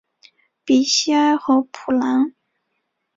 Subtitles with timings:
[0.65, 2.33] 比西埃和普兰。